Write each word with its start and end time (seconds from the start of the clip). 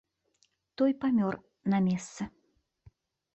Той 0.81 0.91
памер 1.03 1.35
на 1.75 1.83
месцы. 1.89 2.23